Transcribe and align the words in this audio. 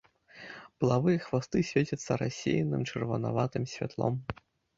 Пылавыя 0.83 1.19
хвасты 1.25 1.57
свецяцца 1.71 2.11
рассеяным 2.23 2.81
чырванаватым 2.93 3.63
святлом. 3.77 4.13